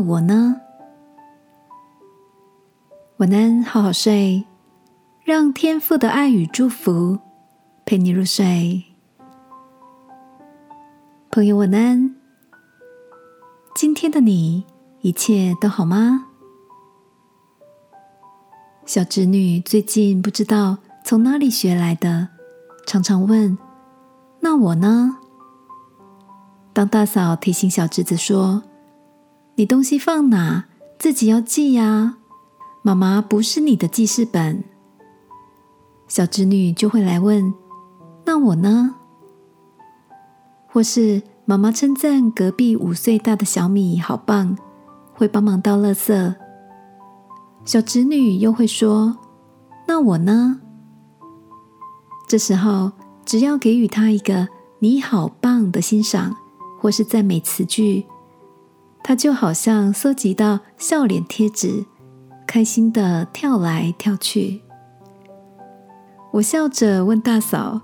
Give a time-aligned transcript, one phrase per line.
[0.00, 0.60] 我呢？
[3.18, 4.44] 晚安，好好睡，
[5.24, 7.18] 让天父的爱与祝福
[7.84, 8.82] 陪你入睡。
[11.30, 12.16] 朋友，晚安。
[13.74, 14.64] 今天的你
[15.02, 16.26] 一切都好吗？
[18.86, 22.28] 小侄女最近不知道从哪里学来的，
[22.86, 23.56] 常常问
[24.40, 25.16] ：“那我呢？”
[26.72, 28.62] 当大嫂提醒小侄子说
[29.60, 30.64] ：“你东西放哪，
[30.98, 32.16] 自己要记呀，
[32.80, 34.64] 妈妈不是你的记事本。”
[36.08, 37.52] 小侄女就会来问
[38.24, 38.94] ：“那我呢？”
[40.66, 44.56] 或是妈妈称赞隔壁五岁大的小米好棒，
[45.12, 46.34] 会帮忙倒垃圾。
[47.66, 49.18] 小侄女又会说
[49.86, 50.62] ：“那我呢？”
[52.26, 52.92] 这时候，
[53.26, 54.48] 只要给予她一个
[54.80, 56.34] “你好棒”的欣赏，
[56.80, 58.06] 或是赞美词句，
[59.02, 61.84] 他就好像搜集到笑脸贴纸，
[62.46, 64.62] 开心的跳来跳去。
[66.32, 67.80] 我笑着问大嫂：“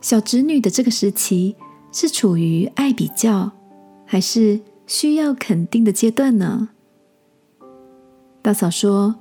[0.00, 1.56] 小侄女的这个时期？”
[1.92, 3.50] 是处于爱比较，
[4.06, 6.68] 还是需要肯定的阶段呢？
[8.40, 9.16] 大嫂说：“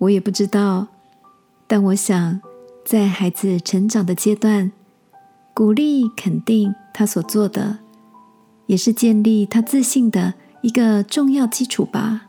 [0.00, 0.86] 我也不知道，
[1.66, 2.40] 但我想，
[2.82, 4.72] 在孩子成长的阶段，
[5.52, 7.80] 鼓励肯定他所做的，
[8.72, 12.28] 也是建立他自信的一个重要基础吧。”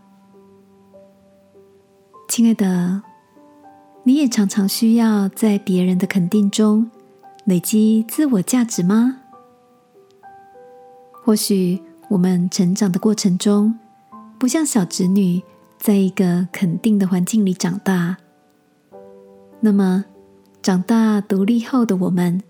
[2.28, 3.02] 亲爱的，
[4.04, 6.92] 你也常常需要在别人的肯定中
[7.46, 9.20] 累积自我价值吗？
[11.24, 13.80] 或许我们成长的过程中，
[14.38, 15.42] 不像小侄女
[15.78, 18.18] 在一个肯定的环境里长大。
[19.62, 20.04] 那么，
[20.62, 22.42] 长大独立后的我们，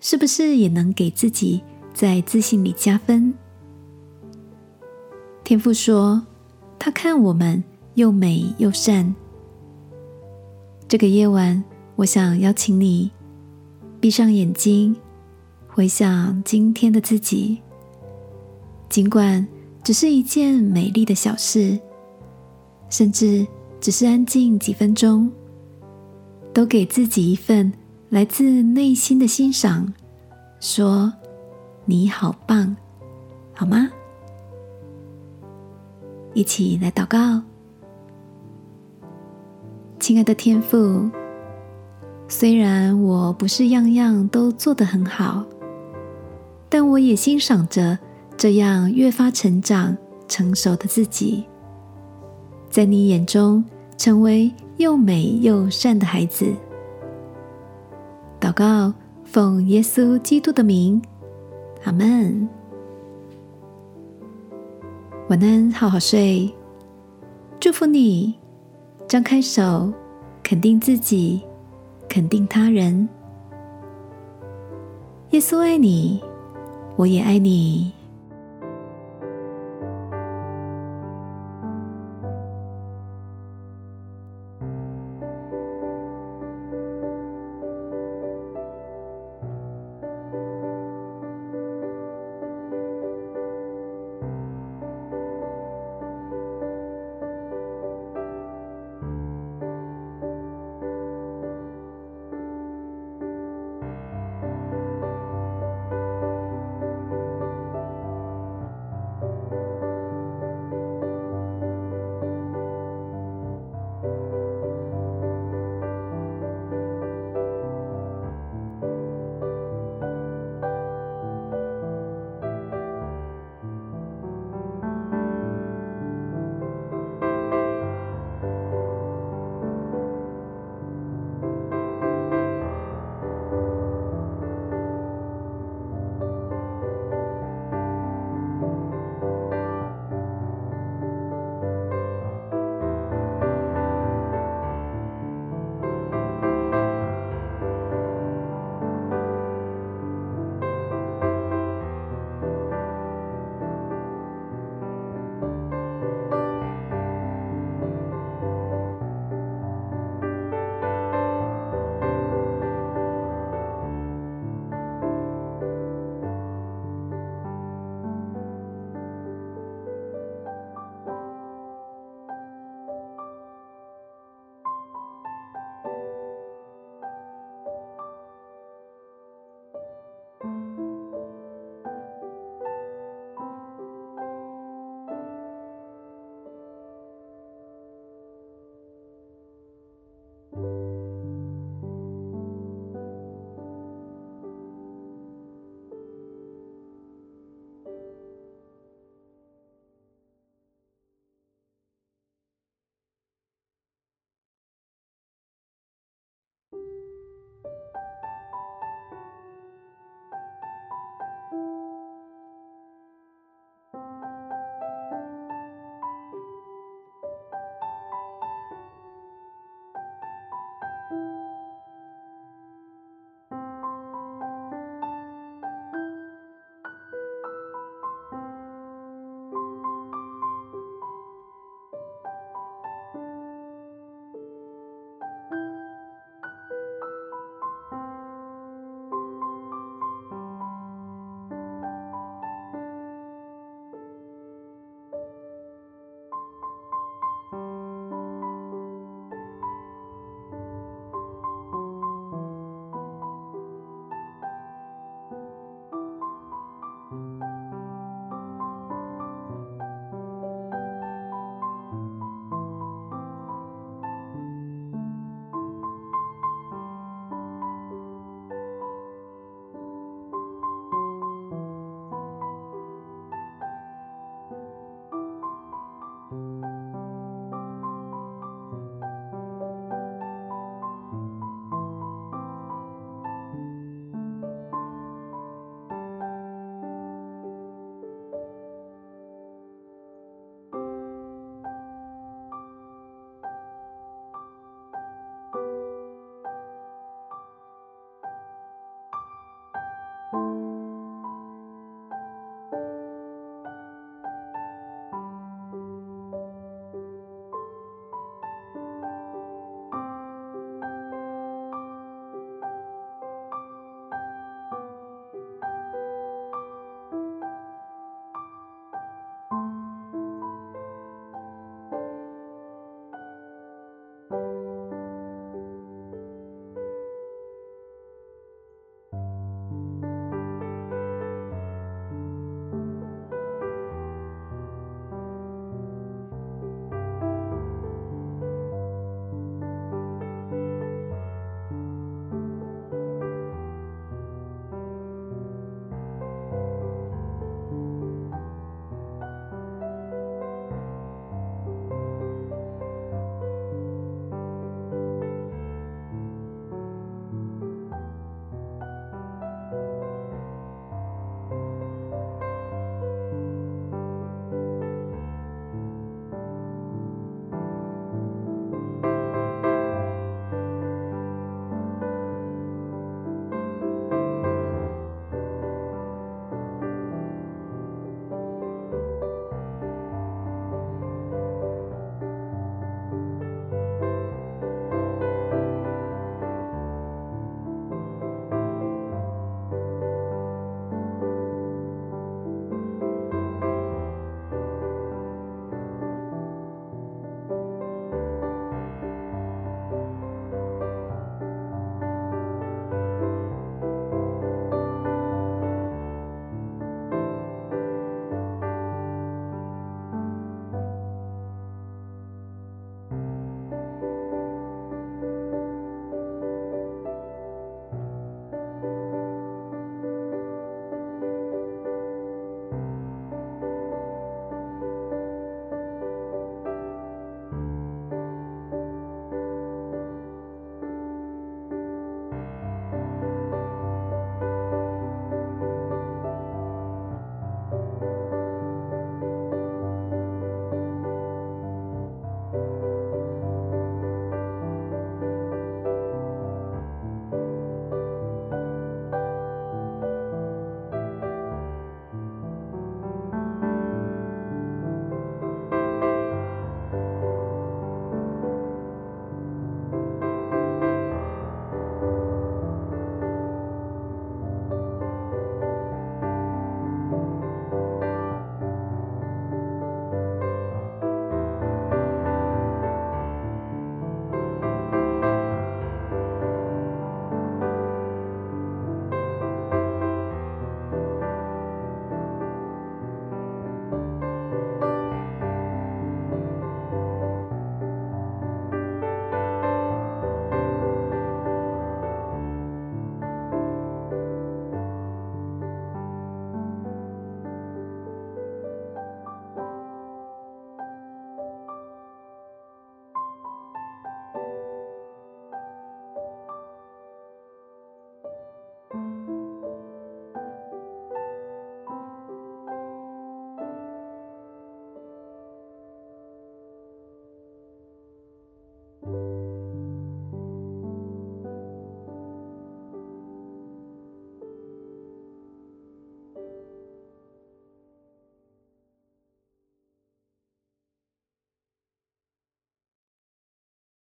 [0.00, 1.62] 是不是也能给自己
[1.94, 3.32] 在自信里加分？
[5.44, 6.24] 天父说
[6.78, 7.62] ：“他看我们
[7.94, 9.14] 又美又善。”
[10.88, 11.62] 这个夜晚，
[11.96, 13.10] 我想邀请你
[14.00, 14.94] 闭上眼睛，
[15.68, 17.60] 回想今天的自己。
[18.88, 19.46] 尽管
[19.82, 21.78] 只是一件美丽的小事，
[22.90, 23.46] 甚至
[23.80, 25.30] 只是安静几分钟，
[26.52, 27.72] 都给自己一份
[28.10, 29.92] 来自内心的欣赏，
[30.60, 31.12] 说
[31.94, 32.74] 你好棒，
[33.52, 33.90] 好吗？
[36.32, 37.42] 一起来祷告，
[40.00, 41.10] 亲爱的天父，
[42.28, 45.44] 虽然我不是样样都做得很好，
[46.70, 47.98] 但我也欣赏着。
[48.38, 49.94] 这样越发成长
[50.26, 51.44] 成熟的自己，
[52.70, 53.62] 在你眼中
[53.98, 56.46] 成为又美又善的孩子。
[58.40, 61.00] 祷告，奉耶稣基督的名，
[61.84, 62.48] 阿门。
[65.28, 66.52] 晚安，好好睡。
[67.58, 68.34] 祝福你，
[69.08, 69.92] 张开手，
[70.42, 71.42] 肯定自己，
[72.08, 73.08] 肯定他人。
[75.30, 76.22] 耶稣爱你，
[76.96, 77.92] 我也爱你。